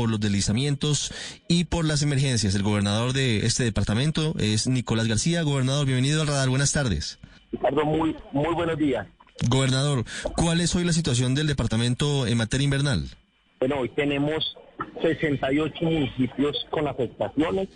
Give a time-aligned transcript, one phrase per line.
[0.00, 1.12] Por los deslizamientos
[1.46, 2.54] y por las emergencias.
[2.54, 5.42] El gobernador de este departamento es Nicolás García.
[5.42, 6.48] Gobernador, bienvenido al radar.
[6.48, 7.18] Buenas tardes.
[7.52, 9.06] Ricardo, muy, muy buenos días.
[9.46, 10.06] Gobernador,
[10.38, 13.10] ¿cuál es hoy la situación del departamento en materia invernal?
[13.58, 14.56] Bueno, hoy tenemos
[15.02, 17.68] 68 municipios con afectaciones,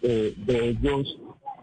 [0.00, 1.18] eh, de ellos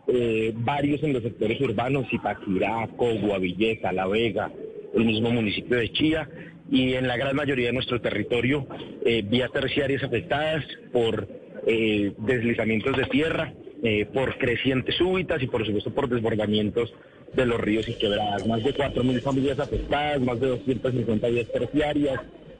[0.09, 4.51] eh, varios en los sectores urbanos, Zipaquirá, Cogua, Villeta, La Vega,
[4.93, 6.29] el mismo municipio de Chía,
[6.69, 8.67] y en la gran mayoría de nuestro territorio,
[9.05, 11.27] eh, vías terciarias afectadas por
[11.65, 16.93] eh, deslizamientos de tierra, eh, por crecientes súbitas y por supuesto por desbordamientos
[17.33, 18.45] de los ríos y quebradas.
[18.47, 22.19] Más de 4.000 familias afectadas, más de 250 vías terciarias,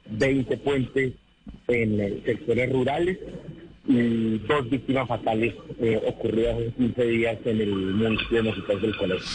[0.10, 1.14] 20 puentes
[1.68, 3.20] en eh, sectores rurales
[3.88, 5.56] y dos víctimas fatales
[6.08, 9.28] ocurridas en 15 días en el municipio de Mositas del Colegio.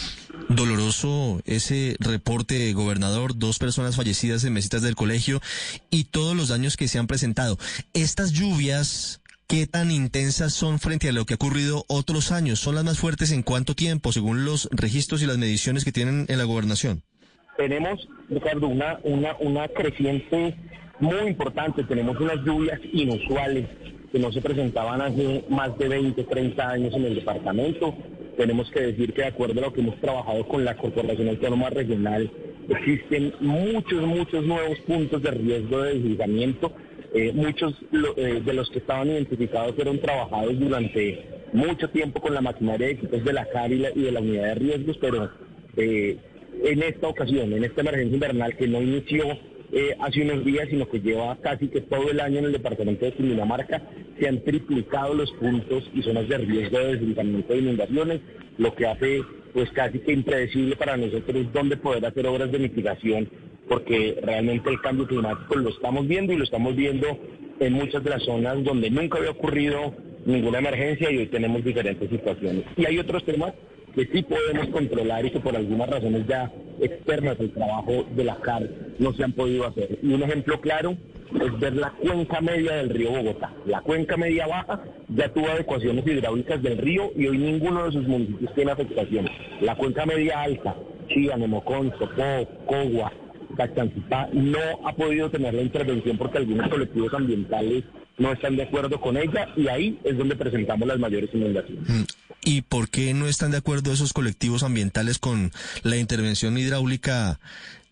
[1.45, 5.39] Ese reporte, gobernador, dos personas fallecidas en mesitas del colegio
[5.89, 7.57] y todos los daños que se han presentado.
[7.93, 12.59] Estas lluvias, ¿qué tan intensas son frente a lo que ha ocurrido otros años?
[12.59, 16.25] ¿Son las más fuertes en cuánto tiempo, según los registros y las mediciones que tienen
[16.27, 17.01] en la gobernación?
[17.55, 20.55] Tenemos, Ricardo, una, una, una creciente
[20.99, 21.83] muy importante.
[21.85, 23.67] Tenemos unas lluvias inusuales
[24.11, 27.95] que no se presentaban hace más de 20, 30 años en el departamento.
[28.39, 31.69] Tenemos que decir que de acuerdo a lo que hemos trabajado con la Corporación Autónoma
[31.69, 32.31] Regional,
[32.69, 36.71] existen muchos, muchos nuevos puntos de riesgo de deslizamiento.
[37.13, 37.73] Eh, muchos
[38.15, 42.93] eh, de los que estaban identificados fueron trabajados durante mucho tiempo con la maquinaria de
[42.93, 45.29] equipos de la CAR y, la- y de la unidad de riesgos, pero
[45.75, 46.15] eh,
[46.63, 49.37] en esta ocasión, en esta emergencia invernal que no inició
[49.71, 53.05] eh, hace unos días, sino que lleva casi que todo el año en el departamento
[53.05, 53.81] de Cundinamarca,
[54.19, 58.21] se han triplicado los puntos y zonas de riesgo de deslizamiento de inundaciones,
[58.57, 59.21] lo que hace
[59.53, 63.29] pues casi que impredecible para nosotros dónde poder hacer obras de mitigación,
[63.67, 67.07] porque realmente el cambio climático lo estamos viendo y lo estamos viendo
[67.59, 69.93] en muchas de las zonas donde nunca había ocurrido
[70.25, 72.63] ninguna emergencia y hoy tenemos diferentes situaciones.
[72.77, 73.53] Y hay otros temas
[73.95, 76.51] que sí podemos controlar y que por algunas razones ya
[76.81, 78.69] externas del trabajo de la CAR
[78.99, 79.99] no se han podido hacer.
[80.01, 80.97] Y un ejemplo claro
[81.35, 83.53] es ver la cuenca media del río Bogotá.
[83.65, 88.07] La cuenca media baja ya tuvo adecuaciones hidráulicas del río y hoy ninguno de sus
[88.07, 89.29] municipios tiene afectación.
[89.61, 90.75] La cuenca media alta,
[91.07, 93.11] Chía, Nemocón, Sopó, Cogua,
[93.55, 97.83] Cachancipá, no ha podido tener la intervención porque algunos colectivos ambientales
[98.17, 102.08] no están de acuerdo con ella y ahí es donde presentamos las mayores inundaciones.
[102.49, 105.51] ¿Y por qué no están de acuerdo esos colectivos ambientales con
[105.83, 107.39] la intervención hidráulica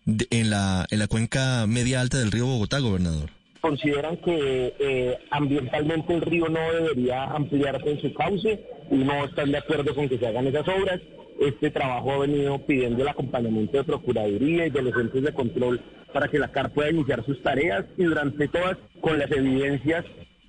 [0.04, 3.30] de- en, la, en la cuenca media alta del río Bogotá, gobernador?
[3.60, 8.60] consideran que eh, ambientalmente el río no debería ampliarse en su cauce
[8.90, 11.00] y no están de acuerdo con que se hagan esas obras.
[11.40, 15.80] Este trabajo ha venido pidiendo el acompañamiento de Procuraduría y de los entes de control
[16.12, 20.04] para que la CAR pueda iniciar sus tareas y durante todas con las evidencias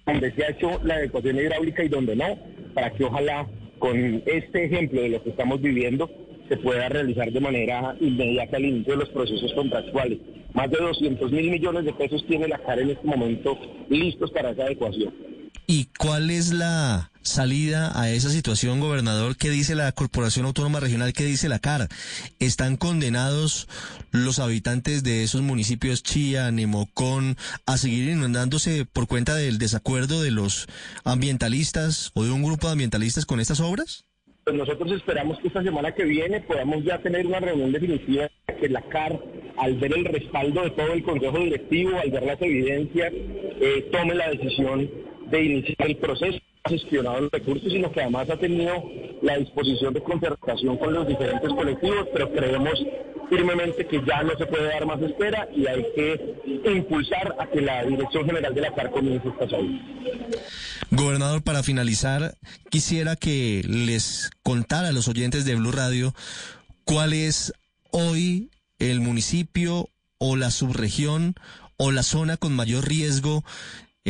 [0.05, 2.37] donde se ha hecho la adecuación hidráulica y donde no,
[2.73, 3.47] para que ojalá
[3.79, 6.09] con este ejemplo de lo que estamos viviendo
[6.47, 10.19] se pueda realizar de manera inmediata el inicio de los procesos contractuales.
[10.53, 13.57] Más de 200 mil millones de pesos tiene la CAR en este momento
[13.89, 15.28] listos para esa adecuación.
[15.71, 19.37] ¿Y cuál es la salida a esa situación, gobernador?
[19.37, 21.13] ¿Qué dice la Corporación Autónoma Regional?
[21.13, 21.89] ¿Qué dice la CAR?
[22.39, 23.67] ¿Están condenados
[24.11, 27.37] los habitantes de esos municipios Chía, Nemocón,
[27.67, 30.65] a seguir inundándose por cuenta del desacuerdo de los
[31.03, 34.05] ambientalistas o de un grupo de ambientalistas con estas obras?
[34.45, 38.27] Pues nosotros esperamos que esta semana que viene podamos ya tener una reunión definitiva
[38.59, 39.21] que la CAR,
[39.59, 44.15] al ver el respaldo de todo el Consejo Directivo, al ver las evidencias, eh, tome
[44.15, 44.89] la decisión
[45.29, 48.73] de iniciar el proceso ha gestionado los recursos, sino que además ha tenido
[49.21, 52.73] la disposición de concertación con los diferentes colectivos, pero creemos
[53.29, 56.35] firmemente que ya no se puede dar más espera y hay que
[56.65, 59.81] impulsar a que la Dirección General de la CAR comience estas obras.
[60.91, 62.35] Gobernador, para finalizar,
[62.69, 66.13] quisiera que les contara a los oyentes de Blue Radio
[66.83, 67.53] cuál es
[67.91, 68.49] hoy
[68.79, 71.35] el municipio o la subregión
[71.77, 73.43] o la zona con mayor riesgo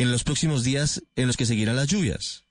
[0.00, 2.46] en los próximos días en los que seguirán las lluvias.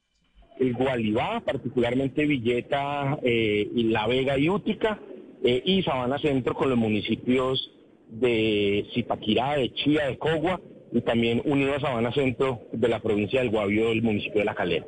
[0.59, 4.99] el Gualibá, particularmente Villeta eh, y La Vega y Útica,
[5.43, 7.71] eh, y Sabana Centro con los municipios
[8.07, 13.41] de Zipaquirá, de Chía, de Cogua, y también unido a Sabana Centro de la provincia
[13.41, 14.85] del Guavio del municipio de La Calera.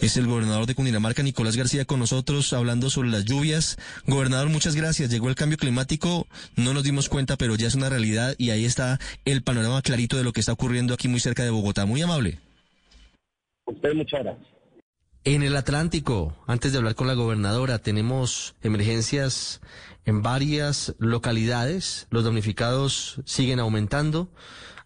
[0.00, 3.78] Es el gobernador de Cundinamarca, Nicolás García, con nosotros hablando sobre las lluvias.
[4.06, 5.10] Gobernador, muchas gracias.
[5.10, 8.64] Llegó el cambio climático, no nos dimos cuenta, pero ya es una realidad y ahí
[8.64, 11.86] está el panorama clarito de lo que está ocurriendo aquí muy cerca de Bogotá.
[11.86, 12.38] Muy amable.
[13.64, 14.46] Usted, muchas gracias.
[15.24, 19.60] En el Atlántico, antes de hablar con la gobernadora, tenemos emergencias
[20.04, 22.06] en varias localidades.
[22.10, 24.30] Los damnificados siguen aumentando.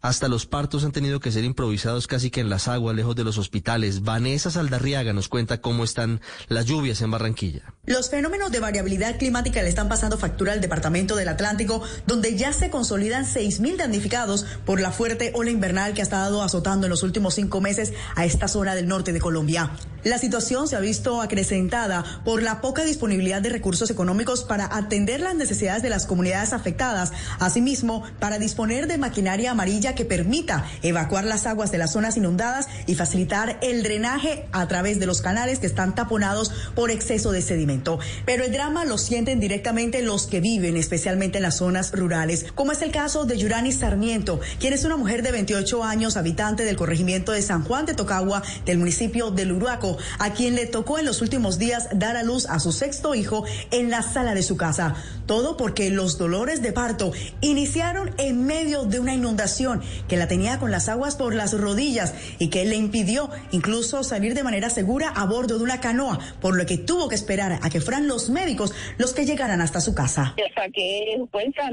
[0.03, 3.25] Hasta los partos han tenido que ser improvisados casi que en las aguas, lejos de
[3.25, 4.03] los hospitales.
[4.03, 7.75] Vanessa Saldarriaga nos cuenta cómo están las lluvias en Barranquilla.
[7.85, 12.55] Los fenómenos de variabilidad climática le están pasando factura al departamento del Atlántico, donde ya
[12.55, 17.03] se consolidan 6.000 damnificados por la fuerte ola invernal que ha estado azotando en los
[17.03, 19.73] últimos cinco meses a esta zona del norte de Colombia.
[20.03, 25.21] La situación se ha visto acrecentada por la poca disponibilidad de recursos económicos para atender
[25.21, 31.25] las necesidades de las comunidades afectadas, asimismo para disponer de maquinaria amarilla que permita evacuar
[31.25, 35.59] las aguas de las zonas inundadas y facilitar el drenaje a través de los canales
[35.59, 37.99] que están taponados por exceso de sedimento.
[38.25, 42.73] Pero el drama lo sienten directamente los que viven, especialmente en las zonas rurales, como
[42.73, 46.77] es el caso de Yurani Sarmiento, quien es una mujer de 28 años, habitante del
[46.77, 51.07] corregimiento de San Juan de Tocagua, del municipio de Uruaco, a quien le tocó en
[51.07, 54.57] los últimos días dar a luz a su sexto hijo en la sala de su
[54.57, 54.95] casa.
[55.27, 60.59] Todo porque los dolores de parto iniciaron en medio de una inundación que la tenía
[60.59, 65.09] con las aguas por las rodillas y que le impidió incluso salir de manera segura
[65.09, 68.31] a bordo de una canoa, por lo que tuvo que esperar a que fueran los
[68.31, 70.35] médicos los que llegaran hasta su casa.
[70.73, 71.17] que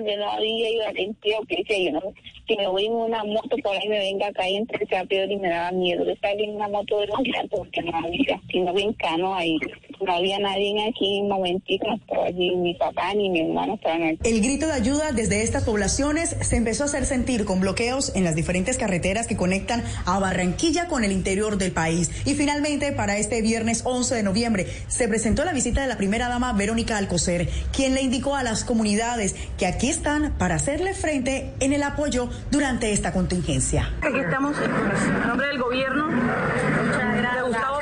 [0.03, 2.01] de la vida y que yo no,
[2.47, 5.37] que me voy en una moto por ahí me venga acá y entre el y
[5.37, 7.17] me daba miedo de salir en una moto de los
[7.49, 9.57] porque no había, si no en canoa ahí
[10.01, 14.19] no había nadie aquí un momentito, no allí mi papá ni mi hermano estaban aquí.
[14.23, 18.23] El grito de ayuda desde estas poblaciones se empezó a hacer sentir con bloqueos en
[18.23, 22.11] las diferentes carreteras que conectan a Barranquilla con el interior del país.
[22.25, 26.29] Y finalmente, para este viernes 11 de noviembre, se presentó la visita de la primera
[26.29, 31.53] dama Verónica Alcocer, quien le indicó a las comunidades que aquí están para hacerle frente
[31.59, 33.93] en el apoyo durante esta contingencia.
[34.01, 36.07] Aquí estamos en nombre del gobierno.
[36.07, 37.47] Muchas gracias.
[37.47, 37.76] Gustavo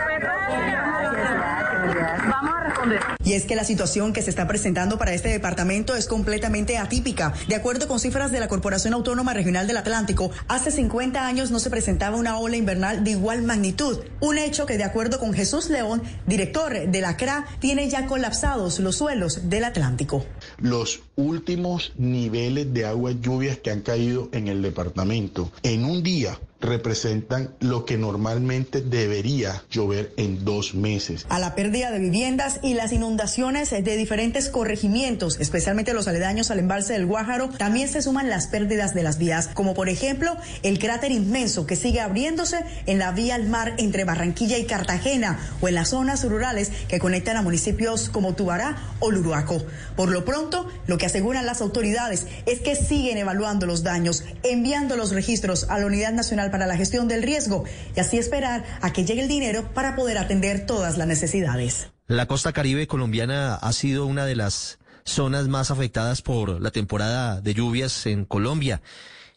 [2.85, 3.15] responder.
[3.23, 7.33] Y es que la situación que se está presentando para este departamento es completamente atípica.
[7.47, 11.59] De acuerdo con cifras de la Corporación Autónoma Regional del Atlántico, hace 50 años no
[11.59, 13.99] se presentaba una ola invernal de igual magnitud.
[14.19, 18.79] Un hecho que de acuerdo con Jesús León, director de la CRA, tiene ya colapsados
[18.79, 20.25] los suelos del Atlántico.
[20.59, 26.39] Los últimos niveles de agua lluvias que han caído en el departamento en un día
[26.65, 31.25] representan lo que normalmente debería llover en dos meses.
[31.29, 36.59] A la pérdida de viviendas y las inundaciones de diferentes corregimientos, especialmente los aledaños al
[36.59, 40.79] embalse del Guájaro, también se suman las pérdidas de las vías, como por ejemplo el
[40.79, 45.67] cráter inmenso que sigue abriéndose en la vía al mar entre Barranquilla y Cartagena o
[45.67, 49.63] en las zonas rurales que conectan a municipios como Tubará o Luruaco.
[49.95, 54.95] Por lo pronto, lo que aseguran las autoridades es que siguen evaluando los daños, enviando
[54.95, 57.65] los registros a la Unidad Nacional para la Gestión del Riesgo
[57.97, 61.89] y así esperar a que llegue el dinero para poder atender todas las necesidades.
[62.07, 67.41] La costa caribe colombiana ha sido una de las zonas más afectadas por la temporada
[67.41, 68.81] de lluvias en Colombia.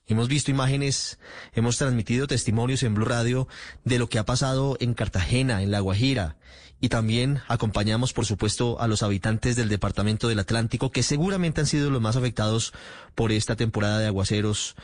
[0.07, 1.19] Hemos visto imágenes,
[1.55, 3.49] hemos transmitido testimonios en Blue Radio
[3.83, 6.37] de lo que ha pasado en Cartagena, en La Guajira,
[6.81, 11.67] y también acompañamos, por supuesto, a los habitantes del departamento del Atlántico, que seguramente han
[11.67, 12.73] sido los más afectados
[13.17, 14.77] por esta temporada de aguaceros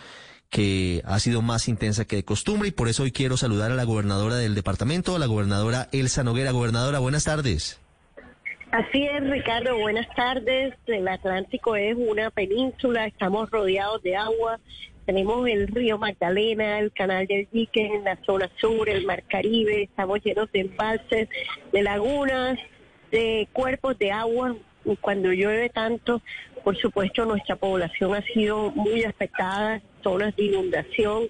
[0.50, 3.74] que ha sido más intensa que de costumbre y por eso hoy quiero saludar a
[3.74, 6.52] la gobernadora del departamento, a la gobernadora Elsa Noguera.
[6.52, 7.80] Gobernadora, buenas tardes.
[8.70, 10.74] Así es, Ricardo, buenas tardes.
[10.86, 14.58] El Atlántico es una península, estamos rodeados de agua,
[15.06, 19.82] tenemos el río Magdalena, el canal del Dique en la zona sur, el mar Caribe,
[19.82, 21.28] estamos llenos de embalses,
[21.72, 22.58] de lagunas,
[23.12, 24.56] de cuerpos de agua.
[25.00, 26.20] Cuando llueve tanto,
[26.64, 31.28] por supuesto, nuestra población ha sido muy afectada, zonas de inundación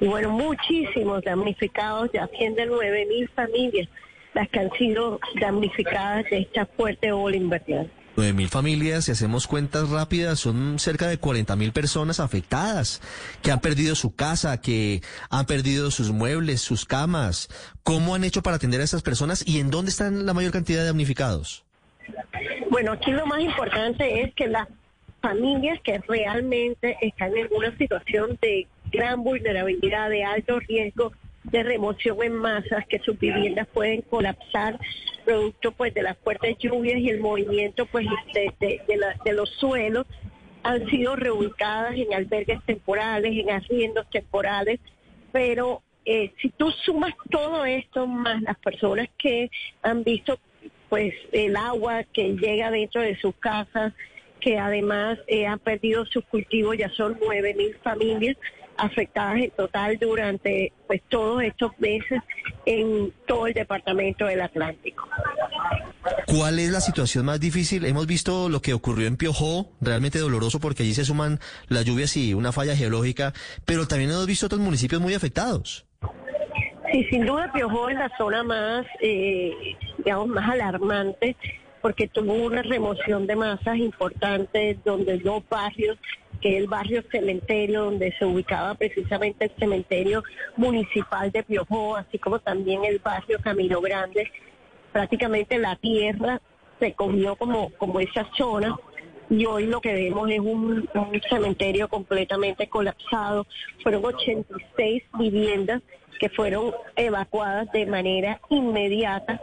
[0.00, 3.88] y bueno, muchísimos damnificados, ya ascienden nueve mil familias
[4.34, 7.90] las que han sido damnificadas de esta fuerte ola invernal.
[8.14, 13.00] Nueve mil familias, si hacemos cuentas rápidas, son cerca de 40 mil personas afectadas,
[13.42, 17.48] que han perdido su casa, que han perdido sus muebles, sus camas.
[17.84, 20.80] ¿Cómo han hecho para atender a esas personas y en dónde están la mayor cantidad
[20.80, 21.64] de damnificados?
[22.70, 24.68] Bueno, aquí lo más importante es que las
[25.28, 31.12] familias que realmente están en una situación de gran vulnerabilidad, de alto riesgo
[31.44, 34.78] de remoción en masas, que sus viviendas pueden colapsar
[35.26, 40.06] producto pues de las fuertes lluvias y el movimiento pues de, de, los suelos,
[40.62, 44.80] han sido reubicadas en albergues temporales, en arriendos temporales,
[45.30, 49.50] pero eh, si tú sumas todo esto más las personas que
[49.82, 50.38] han visto
[50.88, 53.92] pues el agua que llega dentro de sus casas,
[54.40, 58.36] que además eh, han perdido sus cultivos, ya son nueve mil familias
[58.78, 62.22] afectadas en total durante pues todos estos meses
[62.64, 65.08] en todo el departamento del Atlántico.
[66.26, 67.84] ¿Cuál es la situación más difícil?
[67.84, 72.16] Hemos visto lo que ocurrió en Piojó, realmente doloroso porque allí se suman las lluvias
[72.16, 73.32] y una falla geológica,
[73.64, 75.86] pero también hemos visto otros municipios muy afectados.
[76.92, 79.52] Sí, sin duda Piojó es la zona más, eh,
[79.98, 81.36] digamos, más alarmante
[81.88, 85.96] porque tuvo una remoción de masas importante donde dos barrios,
[86.42, 90.22] que el barrio cementerio, donde se ubicaba precisamente el cementerio
[90.58, 94.30] municipal de Piojó, así como también el barrio Camino Grande,
[94.92, 96.42] prácticamente la tierra
[96.78, 98.76] se comió como, como esa zona
[99.30, 100.86] y hoy lo que vemos es un,
[101.30, 103.46] cementerio completamente colapsado.
[103.82, 105.80] Fueron 86 viviendas
[106.20, 109.40] que fueron evacuadas de manera inmediata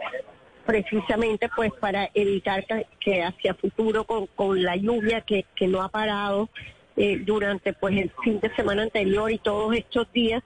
[0.66, 2.64] precisamente pues para evitar
[3.00, 6.48] que, hacia futuro con, con, la lluvia que, que no ha parado
[6.96, 10.42] eh, durante pues el fin de semana anterior y todos estos días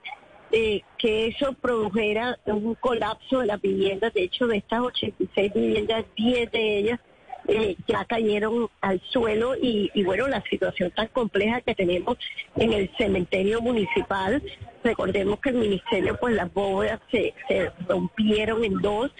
[0.51, 4.13] eh, que eso produjera un colapso de las viviendas.
[4.13, 6.99] De hecho, de estas 86 viviendas, 10 de ellas
[7.47, 12.17] eh, ya cayeron al suelo y, y, bueno, la situación tan compleja que tenemos
[12.57, 14.43] en el cementerio municipal.
[14.83, 19.11] Recordemos que el ministerio, pues las bóvedas se, se rompieron en dos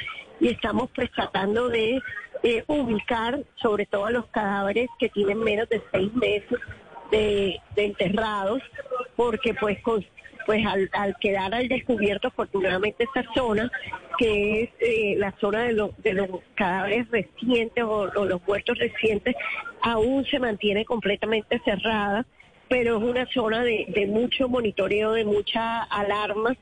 [0.41, 2.01] y estamos pues tratando de
[2.43, 6.59] eh, ubicar sobre todo a los cadáveres que tienen menos de seis meses
[7.11, 8.61] de, enterrados,
[9.15, 9.77] porque pues
[10.47, 13.71] pues al, quedar al descubierto afortunadamente esta zona,
[14.17, 15.73] que es eh, la zona de,
[16.13, 19.35] los cadáveres recientes o, los muertos recientes,
[19.83, 22.25] aún se mantiene completamente cerrada,
[22.67, 26.55] pero es una zona de, de mucho monitoreo, de mucha alarma,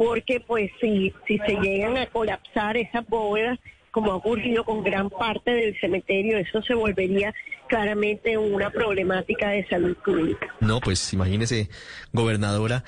[0.00, 3.58] porque pues si, si se llegan a colapsar esas bóvedas,
[3.90, 7.34] como ha ocurrido con gran parte del cementerio, eso se volvería
[7.68, 10.54] claramente una problemática de salud pública.
[10.60, 11.68] No, pues imagínese,
[12.14, 12.82] gobernadora,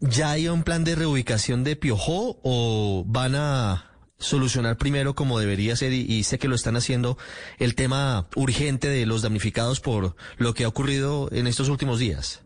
[0.00, 5.74] ¿ya hay un plan de reubicación de Piojó o van a solucionar primero como debería
[5.74, 7.16] ser y, y, sé que lo están haciendo
[7.60, 12.44] el tema urgente de los damnificados por lo que ha ocurrido en estos últimos días?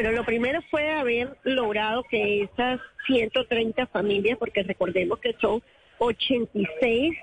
[0.00, 2.78] Bueno, lo primero fue haber logrado que esas
[3.08, 5.60] 130 familias, porque recordemos que son
[5.98, 7.16] 86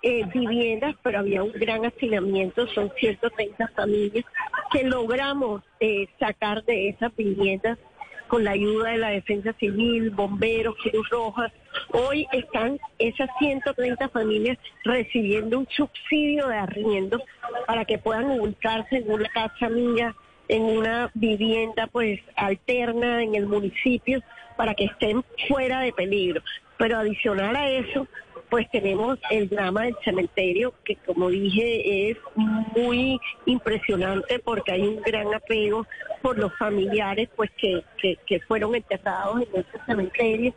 [0.00, 4.24] eh, viviendas, pero había un gran hacinamiento, son 130 familias,
[4.72, 7.78] que logramos eh, sacar de esas viviendas
[8.26, 11.52] con la ayuda de la Defensa Civil, bomberos, Cruz Roja.
[11.92, 17.22] Hoy están esas 130 familias recibiendo un subsidio de arriendo
[17.66, 20.16] para que puedan ubicarse en una casa mía
[20.48, 24.20] en una vivienda pues alterna en el municipio
[24.56, 26.42] para que estén fuera de peligro.
[26.76, 28.06] Pero adicional a eso,
[28.50, 35.02] pues tenemos el drama del cementerio, que como dije es muy impresionante porque hay un
[35.02, 35.86] gran apego
[36.22, 40.54] por los familiares pues que, que, que fueron enterrados en ese cementerio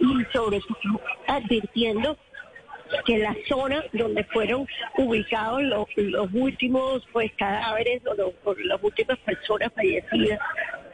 [0.00, 2.16] y sobre todo advirtiendo
[3.04, 4.66] que la zona donde fueron
[4.96, 5.86] ubicados los,
[6.32, 8.14] últimos pues cadáveres o,
[8.64, 10.38] las últimas personas fallecidas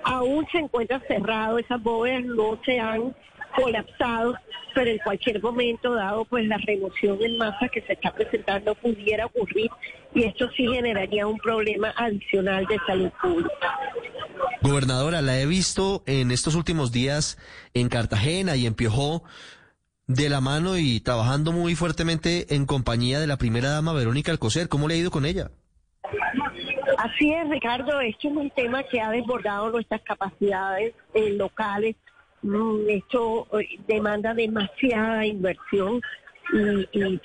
[0.05, 3.15] aún se encuentra cerrado, esas bóvedas no se han
[3.55, 4.35] colapsado,
[4.75, 9.27] pero en cualquier momento dado pues la remoción en masa que se está presentando pudiera
[9.27, 9.71] ocurrir
[10.15, 13.79] y esto sí generaría un problema adicional de salud pública.
[14.63, 17.39] Gobernadora, la he visto en estos últimos días
[17.75, 19.25] en Cartagena y en Piojó
[20.15, 24.69] de la mano y trabajando muy fuertemente en compañía de la primera dama Verónica Alcocer.
[24.69, 25.51] ¿Cómo le ha ido con ella?
[26.99, 28.01] Así es, Ricardo.
[28.01, 31.97] Esto es un tema que ha desbordado nuestras capacidades eh, locales.
[32.43, 36.01] Mm, esto eh, demanda demasiada inversión
[36.53, 37.21] y, y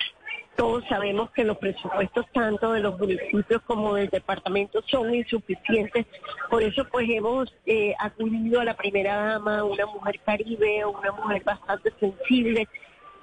[0.58, 6.04] todos sabemos que los presupuestos tanto de los municipios como del departamento son insuficientes.
[6.50, 11.44] Por eso pues hemos eh, acudido a la primera dama, una mujer caribe, una mujer
[11.44, 12.66] bastante sensible,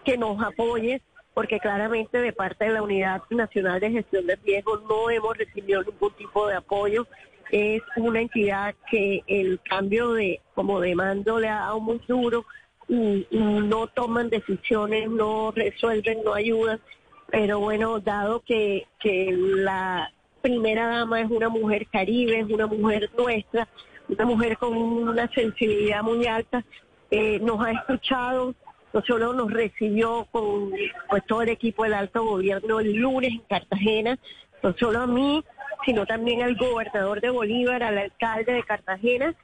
[0.06, 1.02] que nos apoye,
[1.34, 5.84] porque claramente de parte de la Unidad Nacional de Gestión de Riesgos no hemos recibido
[5.84, 7.06] ningún tipo de apoyo.
[7.52, 12.46] Es una entidad que el cambio de como de mando le ha dado muy duro
[12.88, 16.80] y no toman decisiones, no resuelven, no ayudan
[17.28, 23.10] pero bueno, dado que, que la primera dama es una mujer caribe, es una mujer
[23.18, 23.68] nuestra,
[24.08, 26.64] una mujer con una sensibilidad muy alta,
[27.12, 28.54] eh, nos ha escuchado,
[28.94, 30.72] no solo nos recibió con
[31.10, 34.18] pues, todo el equipo del alto gobierno el lunes en Cartagena,
[34.62, 35.44] no solo a mí,
[35.86, 39.36] sino también al gobernador de Bolívar, al alcalde de Cartagena.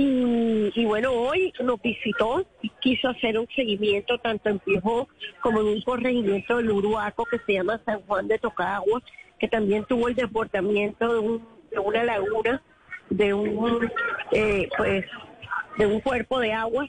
[0.00, 5.08] Y, bueno, hoy nos visitó y quiso hacer un seguimiento tanto en Piojó
[5.42, 9.02] como en un corregimiento del Uruaco que se llama San Juan de Tocagua,
[9.40, 11.40] que también tuvo el desbordamiento de,
[11.72, 12.62] de una laguna,
[13.10, 13.90] de un,
[14.30, 15.04] eh, pues,
[15.78, 16.88] de un cuerpo de agua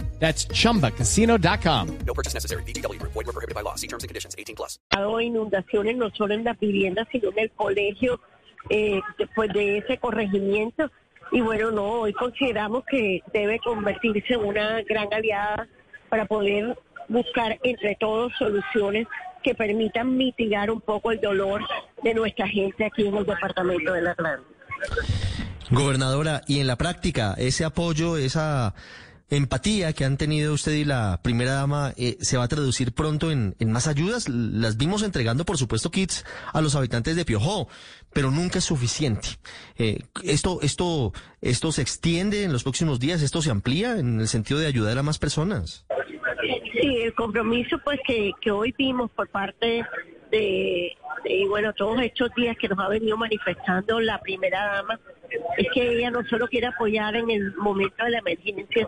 [0.21, 1.97] That's chumbacasino.com.
[2.05, 2.63] No purchase necessary.
[2.63, 3.01] BGW.
[3.01, 3.75] Void were prohibited by law.
[3.75, 4.79] See terms and conditions 18 plus.
[5.21, 8.21] inundaciones no solo en las viviendas, sino en el colegio,
[8.69, 10.91] eh, después de ese corregimiento.
[11.31, 15.67] Y bueno, no, hoy consideramos que debe convertirse en una gran aliada
[16.09, 19.07] para poder buscar entre todos soluciones
[19.43, 21.61] que permitan mitigar un poco el dolor
[22.03, 24.51] de nuestra gente aquí en el departamento de La Atlántico.
[25.71, 28.75] Gobernadora, y en la práctica, ese apoyo, esa
[29.31, 33.31] empatía que han tenido usted y la primera dama eh, se va a traducir pronto
[33.31, 34.29] en, más ayudas.
[34.29, 37.67] Las vimos entregando, por supuesto, kits a los habitantes de Piojó,
[38.13, 39.29] pero nunca es suficiente.
[39.77, 44.27] Eh, esto, esto, esto se extiende en los próximos días, esto se amplía en el
[44.27, 45.85] sentido de ayudar a más personas.
[46.73, 49.85] Sí, el compromiso pues que, que hoy vimos por parte
[50.31, 54.99] de, de, bueno, todos estos días que nos ha venido manifestando la primera dama
[55.57, 58.87] es que ella no solo quiere apoyar en el momento de la emergencia,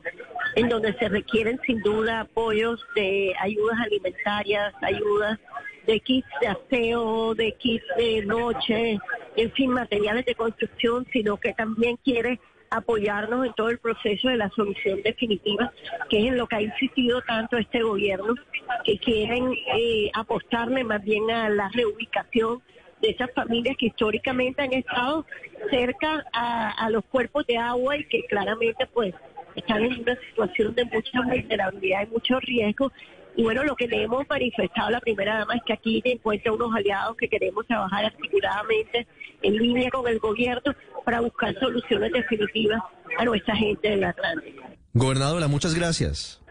[0.56, 5.40] en donde se requieren sin duda apoyos de ayudas alimentarias, ayudas
[5.88, 8.98] de kits de aseo, de kits de noche,
[9.36, 12.40] en fin, materiales de construcción, sino que también quiere
[12.74, 15.72] apoyarnos en todo el proceso de la solución definitiva,
[16.10, 18.34] que es en lo que ha insistido tanto este gobierno,
[18.84, 22.62] que quieren eh, apostarle más bien a la reubicación
[23.02, 25.26] de esas familias que históricamente han estado
[25.70, 29.14] cerca a, los cuerpos de agua y que claramente pues
[29.56, 32.92] están en una situación de mucha vulnerabilidad y mucho riesgo.
[33.36, 36.52] Y bueno, lo que le hemos manifestado a la primera dama es que aquí encuentra
[36.52, 39.08] unos aliados que queremos trabajar articuladamente
[39.42, 42.82] en línea con el gobierno para buscar soluciones definitivas
[43.18, 44.64] a nuestra gente del Atlántico.
[44.94, 46.42] Gobernadora, muchas gracias.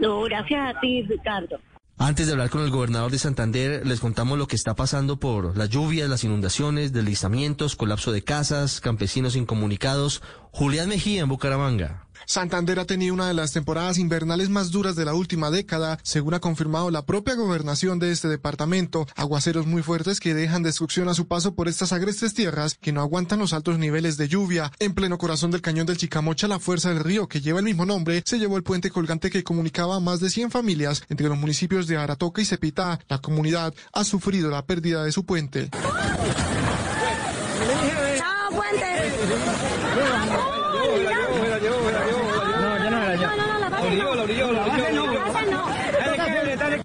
[0.00, 1.58] No, gracias a ti, Ricardo.
[1.98, 5.56] Antes de hablar con el gobernador de Santander, les contamos lo que está pasando por
[5.56, 10.22] las lluvias, las inundaciones, deslizamientos, colapso de casas, campesinos incomunicados.
[10.50, 12.06] Julián Mejía en Bucaramanga.
[12.32, 16.32] Santander ha tenido una de las temporadas invernales más duras de la última década, según
[16.32, 19.06] ha confirmado la propia gobernación de este departamento.
[19.16, 23.02] Aguaceros muy fuertes que dejan destrucción a su paso por estas agrestes tierras que no
[23.02, 24.72] aguantan los altos niveles de lluvia.
[24.78, 27.84] En pleno corazón del cañón del Chicamocha, la fuerza del río, que lleva el mismo
[27.84, 31.36] nombre, se llevó el puente colgante que comunicaba a más de 100 familias entre los
[31.36, 32.98] municipios de Aratoca y Cepita.
[33.08, 35.68] La comunidad ha sufrido la pérdida de su puente.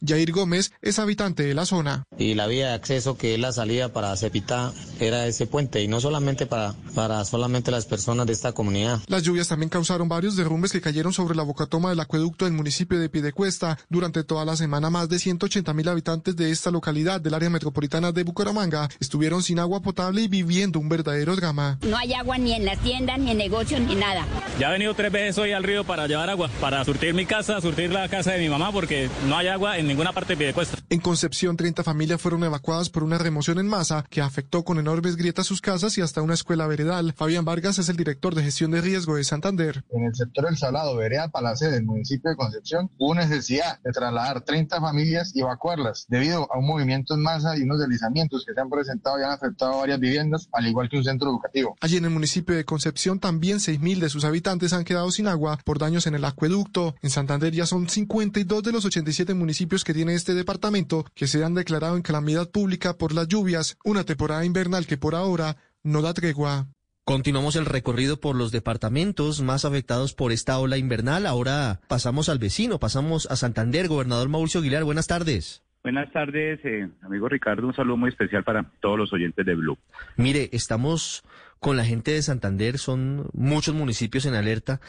[0.07, 2.03] Jair Gómez es habitante de la zona.
[2.17, 5.87] Y la vía de acceso que es la salida para Cepita era ese puente y
[5.87, 8.99] no solamente para, para solamente las personas de esta comunidad.
[9.07, 12.99] Las lluvias también causaron varios derrumbes que cayeron sobre la bocatoma del acueducto del municipio
[12.99, 13.77] de Pidecuesta.
[13.89, 18.11] Durante toda la semana más de 180 mil habitantes de esta localidad del área metropolitana
[18.11, 21.77] de Bucaramanga estuvieron sin agua potable y viviendo un verdadero drama.
[21.81, 24.25] No hay agua ni en las tiendas, ni en negocios, ni nada.
[24.59, 27.59] Ya he venido tres veces hoy al río para llevar agua, para surtir mi casa,
[27.61, 30.77] surtir la casa de mi mamá, porque no hay agua en ninguna parte de Piedecuesta.
[30.91, 35.15] En Concepción, 30 familias fueron evacuadas por una remoción en masa que afectó con enormes
[35.15, 37.13] grietas sus casas y hasta una escuela veredal.
[37.13, 39.83] Fabián Vargas es el director de gestión de riesgo de Santander.
[39.89, 44.41] En el sector del Salado, vereda Palace del municipio de Concepción, hubo necesidad de trasladar
[44.41, 48.61] 30 familias y evacuarlas debido a un movimiento en masa y unos deslizamientos que se
[48.61, 51.75] han presentado y han afectado varias viviendas, al igual que un centro educativo.
[51.81, 55.57] Allí en el municipio de Concepción también 6.000 de sus habitantes han quedado sin agua
[55.65, 56.93] por daños en el acueducto.
[57.01, 61.45] En Santander ya son 52 de los 87 municipios que tiene este departamento que se
[61.45, 66.01] han declarado en calamidad pública por las lluvias, una temporada invernal que por ahora no
[66.01, 66.67] da tregua.
[67.05, 71.25] Continuamos el recorrido por los departamentos más afectados por esta ola invernal.
[71.25, 73.87] Ahora pasamos al vecino, pasamos a Santander.
[73.87, 75.63] Gobernador Mauricio Aguilar, buenas tardes.
[75.83, 77.65] Buenas tardes, eh, amigo Ricardo.
[77.65, 79.77] Un saludo muy especial para todos los oyentes de Blue.
[80.17, 81.23] Mire, estamos
[81.61, 84.81] con la gente de Santander, son muchos municipios en alerta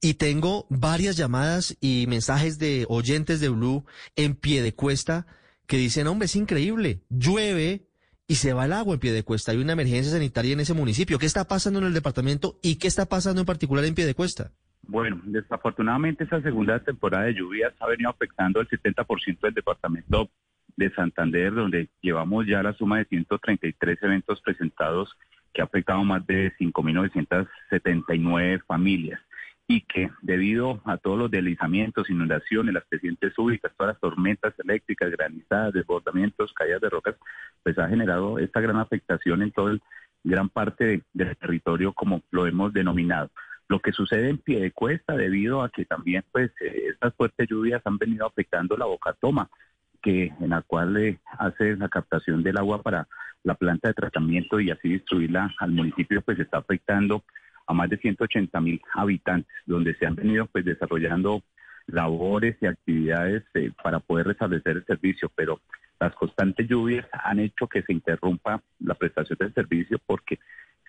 [0.00, 3.84] y tengo varias llamadas y mensajes de oyentes de Blue
[4.16, 5.26] en pie de cuesta
[5.66, 7.82] que dicen, hombre, es increíble, llueve
[8.26, 9.52] y se va el agua en Piedecuesta.
[9.52, 11.18] Hay una emergencia sanitaria en ese municipio.
[11.18, 14.52] ¿Qué está pasando en el departamento y qué está pasando en particular en Piedecuesta?
[14.82, 20.30] Bueno, desafortunadamente esa segunda temporada de lluvias ha venido afectando el 70% del departamento
[20.76, 25.10] de Santander, donde llevamos ya la suma de 133 eventos presentados
[25.52, 29.20] que ha afectado más de 5.979 familias
[29.70, 35.10] y que debido a todos los deslizamientos, inundaciones, las crecientes súbitas, todas las tormentas eléctricas,
[35.10, 37.16] granizadas, desbordamientos, caídas de rocas,
[37.62, 39.76] pues ha generado esta gran afectación en toda
[40.24, 43.30] gran parte del territorio como lo hemos denominado.
[43.68, 47.46] Lo que sucede en pie de cuesta debido a que también pues eh, estas fuertes
[47.46, 49.50] lluvias han venido afectando la boca toma,
[50.00, 53.06] que en la cual eh, hace la captación del agua para
[53.42, 57.22] la planta de tratamiento y así distribuirla al municipio, pues está afectando
[57.68, 61.42] a más de 180 mil habitantes, donde se han venido pues desarrollando
[61.86, 65.60] labores y actividades eh, para poder restablecer el servicio, pero
[66.00, 70.38] las constantes lluvias han hecho que se interrumpa la prestación del servicio porque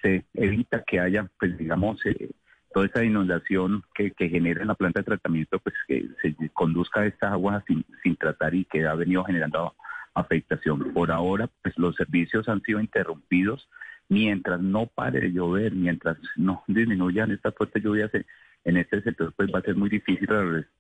[0.02, 2.30] se evita que haya, pues digamos, eh,
[2.74, 7.02] toda esa inundación que, que genera en la planta de tratamiento, pues que se conduzca
[7.02, 9.76] a estas aguas sin, sin tratar y que ha venido generando
[10.14, 10.94] afectación.
[10.94, 13.68] Por ahora, pues los servicios han sido interrumpidos
[14.10, 19.50] mientras no pare de llover, mientras no disminuyan estas fuertes lluvias en, este sector, pues
[19.54, 20.28] va a ser muy difícil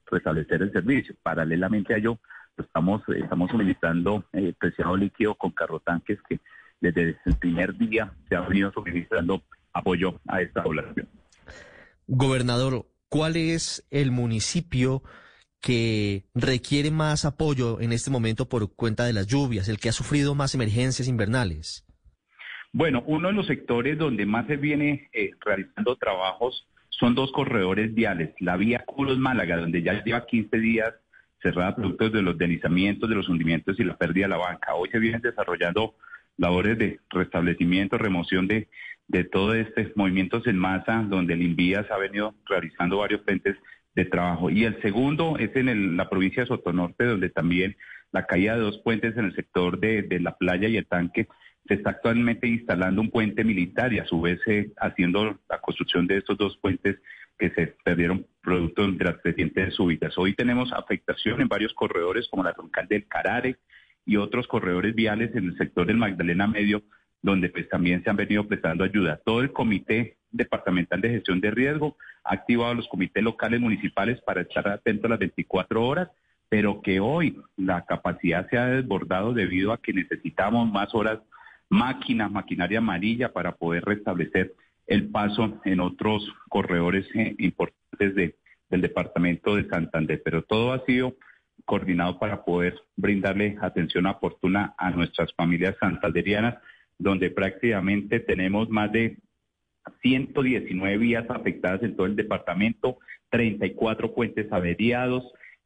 [0.06, 1.16] restablecer el servicio.
[1.24, 2.20] Paralelamente a ello,
[2.58, 6.40] estamos, estamos suministrando eh, preciado líquido con carrotanques que
[6.82, 9.42] desde el primer día se ha venido suministrando
[9.74, 11.08] apoyo a esta población.
[12.08, 15.04] Gobernador, ¿cuál es el municipio
[15.62, 19.94] que requiere más apoyo en este momento por cuenta de las lluvias, el que ha
[19.94, 21.86] sufrido más emergencias invernales?
[22.72, 27.94] Bueno, uno de los sectores donde más se viene eh, realizando trabajos son dos corredores
[27.94, 28.34] viales.
[28.40, 30.94] La vía Culos Málaga, donde ya lleva 15 días
[31.42, 34.76] cerrada productos de los deslizamientos, de los hundimientos y la pérdida de la banca.
[34.76, 35.96] Hoy se vienen desarrollando
[36.38, 38.68] labores de restablecimiento, remoción de
[39.10, 43.58] de todos estos movimientos en masa, donde el INVIAS ha venido realizando varios frentes
[43.96, 44.52] de trabajo.
[44.52, 47.76] Y el segundo es en la provincia de Sotonorte, donde también
[48.12, 51.28] la caída de dos puentes en el sector de, la playa y el tanque
[51.70, 56.08] se está actualmente instalando un puente militar y a su vez eh, haciendo la construcción
[56.08, 56.98] de estos dos puentes
[57.38, 60.18] que se perdieron producto de las crecientes súbitas.
[60.18, 63.58] Hoy tenemos afectación en varios corredores como la troncal del Carare
[64.04, 66.82] y otros corredores viales en el sector del Magdalena Medio,
[67.22, 69.22] donde pues también se han venido prestando ayuda.
[69.24, 74.42] Todo el Comité Departamental de Gestión de Riesgo ha activado los comités locales municipales para
[74.42, 76.10] estar atentos a las 24 horas,
[76.50, 81.20] pero que hoy la capacidad se ha desbordado debido a que necesitamos más horas
[81.70, 84.54] máquinas, maquinaria amarilla para poder restablecer
[84.88, 88.36] el paso en otros corredores eh, importantes de,
[88.70, 90.22] del departamento de Santander.
[90.24, 91.16] Pero todo ha sido
[91.66, 96.58] coordinado para poder brindarle atención oportuna a nuestras familias santanderianas
[97.00, 99.18] donde prácticamente tenemos más de
[100.02, 105.24] 119 vías afectadas en todo el departamento, 34 puentes averiados,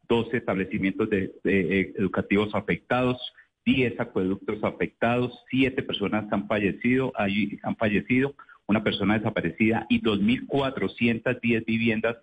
[0.07, 3.17] 12 establecimientos eh, educativos afectados,
[3.65, 8.36] 10 acueductos afectados, 7 personas han fallecido, allí han fallecido,
[8.67, 12.17] una persona desaparecida y 2.410 viviendas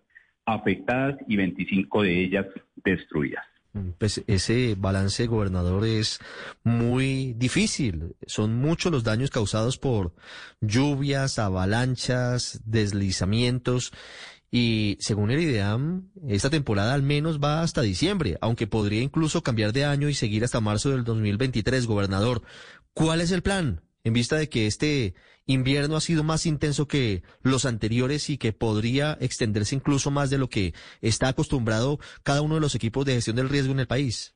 [0.46, 2.46] afectadas y 25 de ellas
[2.84, 3.44] destruidas.
[3.98, 6.18] Pues ese balance, gobernador, es
[6.64, 8.16] muy difícil.
[8.26, 10.12] Son muchos los daños causados por
[10.60, 13.92] lluvias, avalanchas, deslizamientos.
[14.50, 19.72] Y según el IDEAM, esta temporada al menos va hasta diciembre, aunque podría incluso cambiar
[19.72, 22.42] de año y seguir hasta marzo del 2023, gobernador.
[22.92, 23.82] ¿Cuál es el plan?
[24.02, 25.14] En vista de que este
[25.46, 30.38] invierno ha sido más intenso que los anteriores y que podría extenderse incluso más de
[30.38, 33.86] lo que está acostumbrado cada uno de los equipos de gestión del riesgo en el
[33.86, 34.34] país?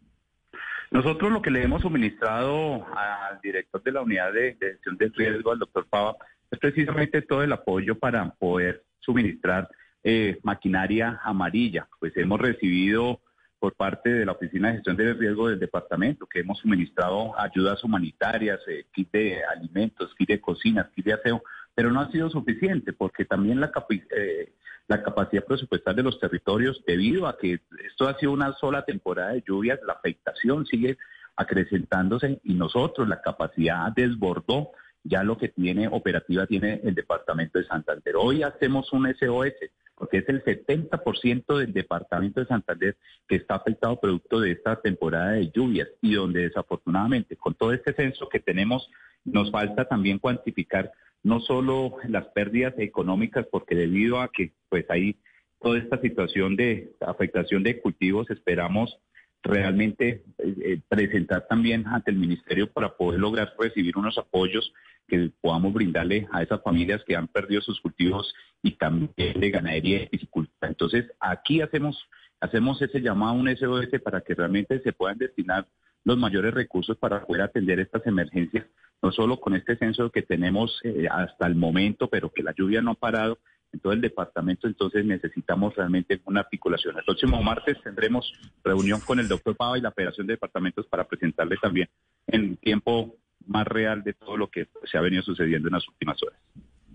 [0.91, 5.51] Nosotros lo que le hemos suministrado al director de la unidad de, gestión del riesgo,
[5.51, 6.15] al doctor Pava,
[6.51, 9.69] es precisamente todo el apoyo para poder suministrar
[10.05, 11.89] eh, maquinaria amarilla.
[11.99, 13.21] Pues hemos recibido
[13.59, 17.83] por parte de la Oficina de Gestión de Riesgo del departamento, que hemos suministrado ayudas
[17.83, 21.43] humanitarias, eh, kit de alimentos, kit de cocinas, kit de aseo,
[21.75, 23.73] pero no ha sido suficiente porque también la,
[24.11, 24.53] eh,
[24.87, 29.33] la capacidad presupuestal de los territorios, debido a que esto ha sido una sola temporada
[29.33, 30.99] de lluvias, la afectación sigue
[31.37, 37.67] acrecentándose y nosotros la capacidad desbordó ya lo que tiene operativa tiene el departamento de
[37.67, 38.15] Santander.
[38.17, 39.55] Hoy hacemos un SOS
[39.97, 42.97] porque es el 70% del departamento de Santander
[43.29, 47.95] que está afectado producto de esta temporada de lluvias y donde desafortunadamente con todo este
[47.95, 48.91] censo que tenemos
[49.25, 55.17] nos falta también cuantificar no solo las pérdidas económicas porque debido a que pues hay
[55.61, 58.99] toda esta situación de afectación de cultivos esperamos
[59.45, 64.73] realmente eh, eh, presentar también ante el ministerio para poder lograr recibir unos apoyos
[65.07, 70.03] que podamos brindarle a esas familias que han perdido sus cultivos y también de ganadería
[70.03, 70.71] y dificultad.
[70.71, 72.09] Entonces, aquí hacemos,
[72.41, 75.67] hacemos ese llamado a un SOS para que realmente se puedan destinar
[76.05, 78.67] los mayores recursos para poder atender estas emergencias,
[79.03, 82.81] no solo con este censo que tenemos eh, hasta el momento, pero que la lluvia
[82.81, 83.39] no ha parado,
[83.75, 86.97] en todo el departamento, entonces necesitamos realmente una articulación.
[86.97, 88.33] El próximo martes tendremos
[88.63, 91.89] reunión con el doctor Pava y la Federación de Departamentos para presentarle también
[92.29, 96.23] en tiempo más real de todo lo que se ha venido sucediendo en las últimas
[96.23, 96.39] horas.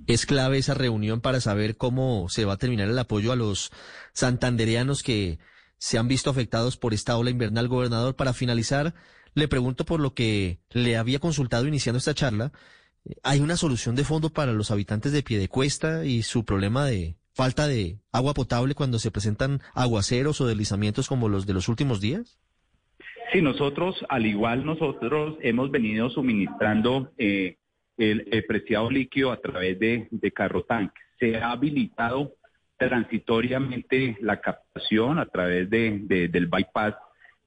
[0.08, 3.72] Es clave esa reunión para saber cómo se va a terminar el apoyo a los
[4.14, 5.38] santandereanos que
[5.78, 8.16] se han visto afectados por esta ola invernal, gobernador.
[8.16, 8.96] Para finalizar,
[9.34, 12.54] le pregunto por lo que le había consultado iniciando esta charla
[13.24, 17.68] ¿Hay una solución de fondo para los habitantes de Piedecuesta y su problema de falta
[17.68, 22.38] de agua potable cuando se presentan aguaceros o deslizamientos como los de los últimos días?
[23.32, 27.58] Sí, nosotros, al igual nosotros hemos venido suministrando eh,
[27.98, 31.00] el, preciado líquido a través de, de carro tanque.
[31.20, 32.36] Se ha habilitado
[32.78, 36.96] transitoriamente la captación a través de, del bypass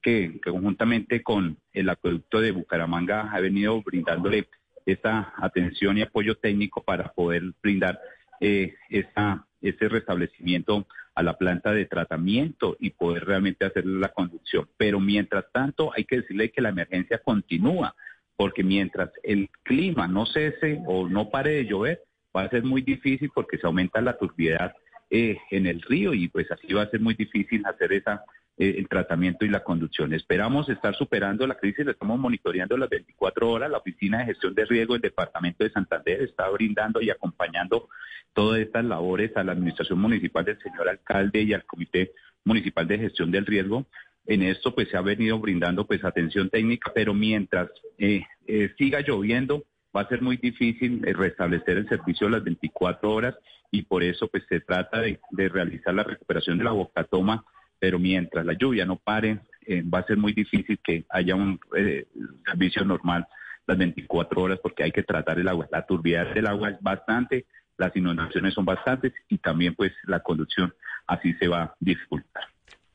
[0.00, 4.48] que, que, conjuntamente con el acueducto de Bucaramanga ha venido brindándole
[4.86, 8.00] esa atención y apoyo técnico para poder brindar
[8.40, 14.68] eh, ese restablecimiento a la planta de tratamiento y poder realmente hacer la conducción.
[14.76, 17.94] Pero mientras tanto hay que decirle que la emergencia continúa,
[18.36, 22.02] porque mientras el clima no cese o no pare de llover,
[22.34, 24.74] va a ser muy difícil porque se aumenta la turbiedad
[25.10, 28.24] eh, en el río y pues así va a ser muy difícil hacer esa
[28.58, 30.12] el tratamiento y la conducción.
[30.12, 33.70] Esperamos estar superando la crisis, estamos monitoreando las 24 horas.
[33.70, 37.88] La Oficina de Gestión de Riesgo del Departamento de Santander está brindando y acompañando
[38.34, 42.12] todas estas labores a la Administración Municipal del señor alcalde y al Comité
[42.44, 43.86] Municipal de Gestión del Riesgo.
[44.26, 49.00] En esto pues se ha venido brindando pues atención técnica, pero mientras eh, eh, siga
[49.00, 53.34] lloviendo va a ser muy difícil restablecer el servicio las 24 horas
[53.70, 57.44] y por eso pues se trata de, de realizar la recuperación de la bocatoma
[57.82, 61.58] pero mientras la lluvia no pare, eh, va a ser muy difícil que haya un
[61.76, 62.06] eh,
[62.46, 63.26] servicio normal
[63.66, 65.66] las 24 horas porque hay que tratar el agua.
[65.72, 67.44] La turbiedad del agua es bastante,
[67.76, 70.72] las inundaciones son bastantes y también pues la conducción
[71.08, 72.44] así se va a dificultar.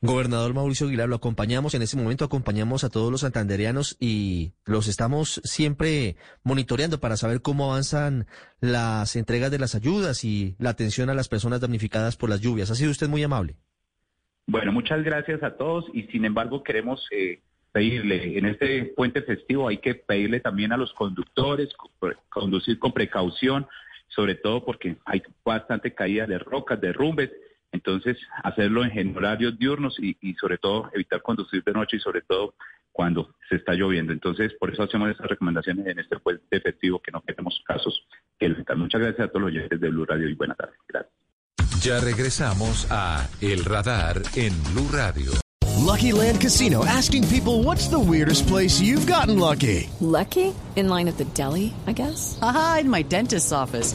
[0.00, 4.88] Gobernador Mauricio Aguilar, lo acompañamos en este momento, acompañamos a todos los santandereanos y los
[4.88, 8.26] estamos siempre monitoreando para saber cómo avanzan
[8.60, 12.70] las entregas de las ayudas y la atención a las personas damnificadas por las lluvias.
[12.70, 13.58] Ha sido usted muy amable.
[14.50, 19.68] Bueno, muchas gracias a todos y sin embargo queremos eh, pedirle, en este puente festivo
[19.68, 21.68] hay que pedirle también a los conductores
[22.30, 23.66] conducir con precaución,
[24.08, 27.30] sobre todo porque hay bastante caída de rocas, derrumbes,
[27.72, 32.54] entonces hacerlo en horarios diurnos y, sobre todo evitar conducir de noche y sobre todo
[32.90, 34.14] cuando se está lloviendo.
[34.14, 38.02] Entonces, por eso hacemos esas recomendaciones en este puente festivo que no queremos casos
[38.38, 40.78] que Muchas gracias a todos los oyentes de Blue Radio y buenas tardes.
[40.88, 41.27] Gracias.
[41.82, 45.30] Ya regresamos a El Radar en Blue Radio.
[45.78, 49.88] Lucky Land Casino asking people what's the weirdest place you've gotten lucky?
[50.00, 50.54] Lucky?
[50.74, 52.36] In line at the deli, I guess.
[52.42, 53.94] Aha, in my dentist's office.